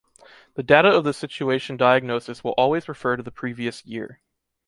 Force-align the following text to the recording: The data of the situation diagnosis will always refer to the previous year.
The 0.55 0.63
data 0.63 0.87
of 0.89 1.03
the 1.03 1.13
situation 1.13 1.77
diagnosis 1.77 2.43
will 2.43 2.55
always 2.57 2.89
refer 2.89 3.15
to 3.17 3.21
the 3.21 3.29
previous 3.29 3.85
year. 3.85 4.19